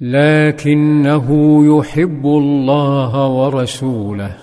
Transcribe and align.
لكنه 0.00 1.28
يحب 1.78 2.26
الله 2.26 3.28
ورسوله. 3.28 4.36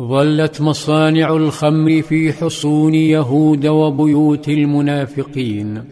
ظلت 0.00 0.60
مصانع 0.60 1.36
الخمر 1.36 2.02
في 2.02 2.32
حصون 2.32 2.94
يهود 2.94 3.66
وبيوت 3.66 4.48
المنافقين. 4.48 5.84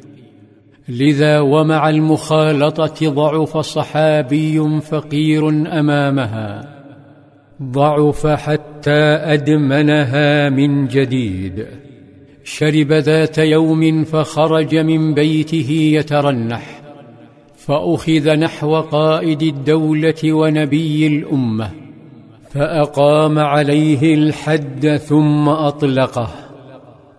لذا 0.88 1.40
ومع 1.40 1.88
المخالطة 1.88 3.08
ضعف 3.08 3.58
صحابي 3.58 4.80
فقير 4.80 5.48
أمامها. 5.48 6.74
ضعف 7.62 8.26
حتى 8.26 9.00
أدمنها 9.34 10.48
من 10.50 10.86
جديد. 10.86 11.66
شرب 12.44 12.92
ذات 12.92 13.38
يوم 13.38 14.04
فخرج 14.04 14.76
من 14.76 15.14
بيته 15.14 15.70
يترنح. 15.70 16.83
فأخذ 17.66 18.36
نحو 18.36 18.80
قائد 18.80 19.42
الدولة 19.42 20.32
ونبي 20.32 21.06
الأمة 21.06 21.70
فأقام 22.50 23.38
عليه 23.38 24.14
الحد 24.14 24.96
ثم 24.96 25.48
أطلقه 25.48 26.28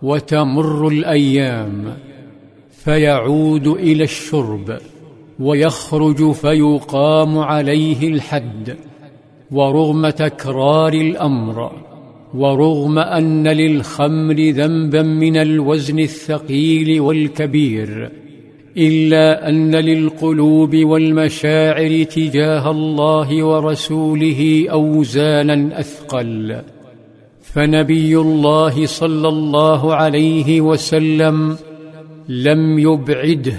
وتمر 0.02 0.88
الأيام 0.88 1.96
فيعود 2.70 3.66
إلى 3.66 4.04
الشرب 4.04 4.78
ويخرج 5.40 6.32
فيقام 6.32 7.38
عليه 7.38 8.08
الحد 8.08 8.76
ورغم 9.50 10.08
تكرار 10.10 10.92
الأمر 10.92 11.72
ورغم 12.34 12.98
أن 12.98 13.48
للخمر 13.48 14.50
ذنبا 14.50 15.02
من 15.02 15.36
الوزن 15.36 15.98
الثقيل 15.98 17.00
والكبير 17.00 18.10
إلا 18.78 19.48
أن 19.48 19.74
للقلوب 19.76 20.76
والمشاعر 20.76 22.02
تجاه 22.02 22.70
الله 22.70 23.44
ورسوله 23.44 24.66
أوزانا 24.70 25.80
أثقل. 25.80 26.56
فنبي 27.42 28.16
الله 28.16 28.86
صلى 28.86 29.28
الله 29.28 29.94
عليه 29.94 30.60
وسلم 30.60 31.56
لم 32.28 32.78
يبعده 32.78 33.56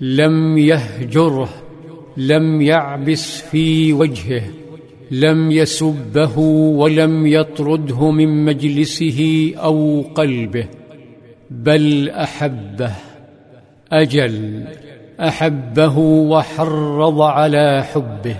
لم 0.00 0.58
يهجره 0.58 1.48
لم 2.16 2.62
يعبس 2.62 3.40
في 3.40 3.92
وجهه 3.92 4.42
لم 5.10 5.50
يسبه 5.50 6.38
ولم 6.78 7.26
يطرده 7.26 8.10
من 8.10 8.44
مجلسه 8.44 9.52
أو 9.56 10.04
قلبه 10.14 10.66
بل 11.50 12.10
أحبه. 12.10 13.07
أجل 13.92 14.64
أحبه 15.20 15.98
وحرض 15.98 17.20
على 17.20 17.84
حبه. 17.94 18.36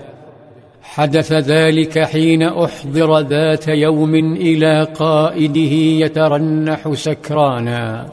حدث 0.83 1.33
ذلك 1.33 1.99
حين 1.99 2.43
أحضر 2.43 3.19
ذات 3.19 3.69
يوم 3.69 4.15
إلى 4.15 4.83
قائده 4.83 5.75
يترنح 6.05 6.93
سكرانا 6.93 8.07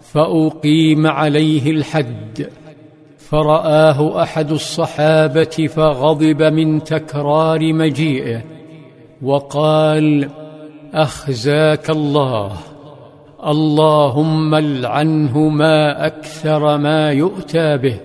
فأقيم 0.00 1.06
عليه 1.06 1.70
الحد. 1.70 2.48
فرآه 3.18 4.22
أحد 4.22 4.50
الصحابة 4.50 5.68
فغضب 5.76 6.42
من 6.42 6.84
تكرار 6.84 7.72
مجيئه 7.72 8.42
وقال 9.22 10.28
أخزاك 10.94 11.90
الله. 11.90 12.52
اللهم 13.44 14.54
العنه 14.54 15.38
ما 15.38 16.06
أكثر 16.06 16.78
ما 16.78 17.12
يؤتى 17.12 17.76
به. 17.76 18.00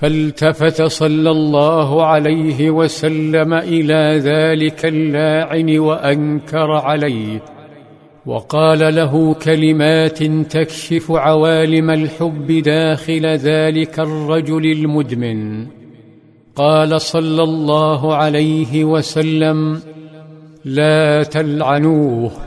فالتفت 0.00 0.82
صلى 0.82 1.30
الله 1.30 2.06
عليه 2.06 2.70
وسلم 2.70 3.54
إلى 3.54 4.18
ذلك 4.18 4.86
اللاعن 4.86 5.78
وأنكر 5.78 6.70
عليه. 6.72 7.42
وقال 8.26 8.94
له 8.94 9.34
كلمات 9.34 10.22
تكشف 10.22 11.10
عوالم 11.10 11.90
الحب 11.90 12.46
داخل 12.46 13.26
ذلك 13.26 14.00
الرجل 14.00 14.72
المدمن. 14.72 15.66
قال 16.56 17.00
صلى 17.00 17.42
الله 17.42 18.14
عليه 18.14 18.84
وسلم 18.84 19.80
لا 20.64 21.22
تلعنوه. 21.22 22.45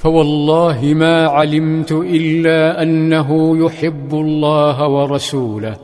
فوالله 0.00 0.94
ما 0.94 1.26
علمت 1.26 1.92
إلا 1.92 2.82
أنه 2.82 3.58
يحب 3.64 4.14
الله 4.14 4.88
ورسوله. 4.88 5.76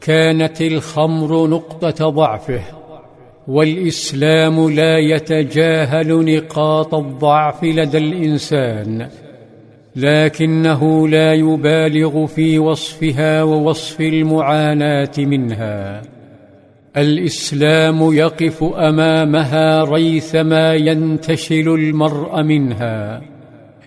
كانت 0.00 0.60
الخمر 0.60 1.46
نقطة 1.46 2.08
ضعفه 2.10 2.60
والإسلام 3.48 4.70
لا 4.70 4.98
يتجاهل 4.98 6.36
نقاط 6.36 6.94
الضعف 6.94 7.64
لدى 7.64 7.98
الإنسان 7.98 9.08
لكنه 9.96 11.08
لا 11.08 11.34
يبالغ 11.34 12.26
في 12.26 12.58
وصفها 12.58 13.42
ووصف 13.42 14.00
المعاناة 14.00 15.12
منها. 15.18 16.02
الإسلام 16.96 18.12
يقف 18.12 18.64
أمامها 18.64 19.84
ريثما 19.84 20.74
ينتشل 20.74 21.68
المرء 21.68 22.42
منها 22.42 23.22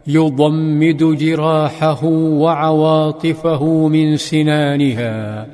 يضمد 0.08 1.18
جراحه 1.18 2.06
وعواطفه 2.06 3.88
من 3.88 4.18
سنانها 4.18 5.48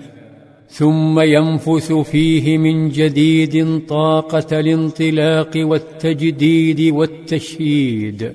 ثم 0.67 1.19
ينفث 1.19 1.91
فيه 1.93 2.57
من 2.57 2.89
جديد 2.89 3.81
طاقة 3.87 4.59
الانطلاق 4.59 5.51
والتجديد 5.55 6.93
والتشييد. 6.93 8.33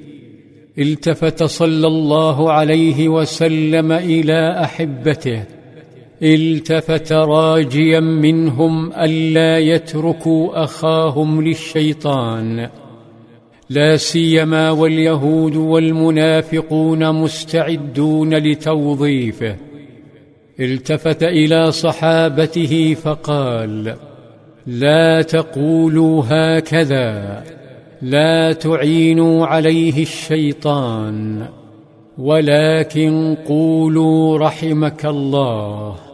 التفت 0.79 1.43
صلى 1.43 1.87
الله 1.87 2.53
عليه 2.53 3.09
وسلم 3.09 3.93
إلى 3.93 4.61
أحبته 4.65 5.58
التفت 6.23 7.13
راجيا 7.13 8.01
منهم 8.01 8.93
ألا 8.93 9.59
يتركوا 9.59 10.65
أخاهم 10.65 11.43
للشيطان. 11.43 12.69
لا 13.71 13.97
سيما 13.97 14.71
واليهود 14.71 15.57
والمنافقون 15.57 17.13
مستعدون 17.15 18.35
لتوظيفه. 18.35 19.57
التفت 20.61 21.23
إلى 21.23 21.73
صحابته 21.73 22.95
فقال 22.95 23.95
لا 24.67 25.23
تقولوا 25.23 26.23
هكذا. 26.29 27.45
لا 28.03 28.53
تعينوا 28.53 29.47
عليه 29.47 30.03
الشيطان. 30.03 31.47
ولكن 32.19 33.37
قولوا 33.49 34.39
رحمك 34.39 35.07
الله. 35.07 36.08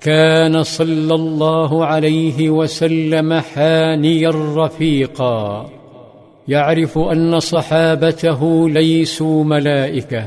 كان 0.00 0.62
صلى 0.62 1.14
الله 1.14 1.86
عليه 1.86 2.50
وسلم 2.50 3.32
حانيا 3.32 4.30
رفيقا. 4.56 5.70
يعرف 6.48 6.98
أن 6.98 7.40
صحابته 7.40 8.70
ليسوا 8.70 9.44
ملائكة. 9.44 10.24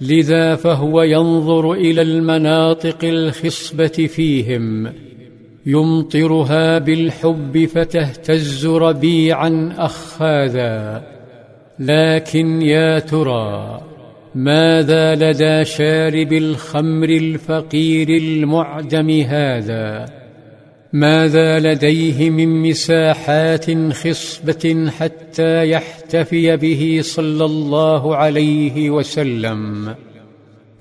لذا 0.00 0.54
فهو 0.54 1.02
ينظر 1.02 1.72
إلى 1.72 2.02
المناطق 2.02 3.04
الخصبة 3.04 3.86
فيهم. 3.86 4.92
يمطرها 5.66 6.78
بالحب 6.78 7.64
فتهتز 7.64 8.66
ربيعا 8.66 9.74
أخاذا. 9.78 11.02
لكن 11.78 12.62
يا 12.62 12.98
ترى 12.98 13.80
ماذا 14.36 15.14
لدى 15.14 15.64
شارب 15.64 16.32
الخمر 16.32 17.08
الفقير 17.08 18.08
المعدم 18.08 19.10
هذا؟ 19.10 20.06
ماذا 20.92 21.58
لديه 21.58 22.30
من 22.30 22.68
مساحات 22.68 23.92
خصبة 23.92 24.90
حتى 24.98 25.70
يحتفي 25.70 26.56
به 26.56 26.98
صلى 27.02 27.44
الله 27.44 28.16
عليه 28.16 28.90
وسلم؟ 28.90 29.94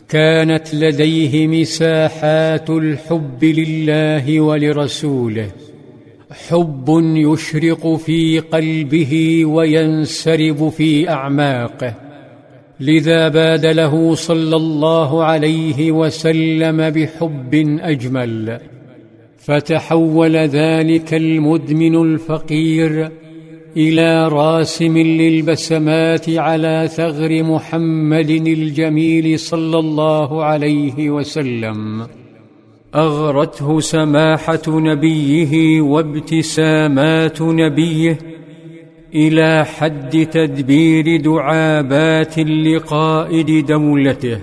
كانت 0.09 0.75
لديه 0.75 1.47
مساحات 1.47 2.69
الحب 2.69 3.43
لله 3.43 4.39
ولرسوله 4.39 5.51
حب 6.49 6.85
يشرق 7.15 7.95
في 7.95 8.39
قلبه 8.39 9.45
وينسرب 9.45 10.69
في 10.69 11.09
أعماقه. 11.09 12.04
لذا 12.79 13.27
باد 13.27 13.65
له 13.65 14.15
صلى 14.15 14.55
الله 14.55 15.23
عليه 15.23 15.91
وسلم 15.91 16.89
بحب 16.89 17.79
أجمل. 17.81 18.59
فتحول 19.37 20.35
ذلك 20.35 21.13
المدمن 21.13 22.01
الفقير 22.01 23.11
إلى 23.77 24.27
راسم 24.27 24.97
للبسمات 24.97 26.29
على 26.29 26.89
ثغر 26.95 27.43
محمد 27.43 28.29
الجميل 28.29 29.39
صلى 29.39 29.79
الله 29.79 30.43
عليه 30.43 31.09
وسلم. 31.09 32.07
أغرته 32.95 33.79
سماحة 33.79 34.61
نبيه 34.67 35.81
وابتسامات 35.81 37.41
نبيه 37.41 38.17
إلى 39.13 39.65
حد 39.65 40.27
تدبير 40.31 41.21
دعابات 41.21 42.39
لقائد 42.39 43.65
دولته. 43.65 44.39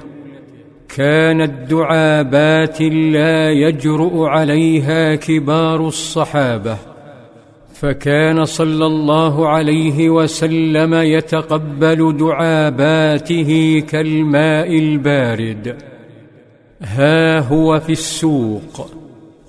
كانت 0.97 1.71
دعابات 1.71 2.83
لا 2.83 3.51
يجرؤ 3.51 4.25
عليها 4.25 5.15
كبار 5.15 5.89
الصحابة. 5.89 6.77
فكان 7.75 8.45
صلى 8.45 8.87
الله 8.87 9.49
عليه 9.49 10.11
وسلم 10.11 10.95
يتقبل 10.95 12.17
دعاباته 12.17 13.83
كالماء 13.89 14.79
البارد. 14.79 15.77
ها 16.83 17.41
هو 17.41 17.81
في 17.81 17.93
السوق. 17.93 18.91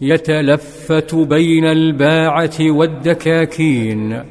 يتلفت 0.01 1.15
بين 1.15 1.65
الباعة 1.65 2.57
والدكاكين. 2.61 4.23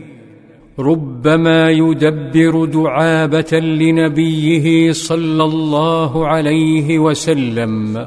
ربما 0.79 1.71
يدبر 1.71 2.65
دعابة 2.65 3.59
لنبيه 3.61 4.93
صلى 4.93 5.45
الله 5.45 6.27
عليه 6.27 6.99
وسلم 6.99 8.07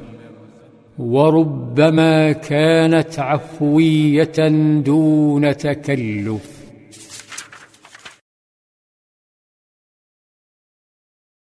وربما 0.97 2.31
كانت 2.31 3.19
عفوية 3.19 4.47
دون 4.85 5.57
تكلف. 5.57 6.54